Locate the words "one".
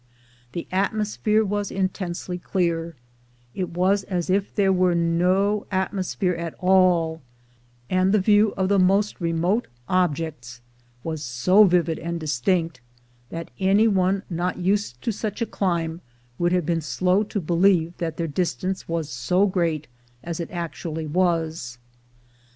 13.87-14.23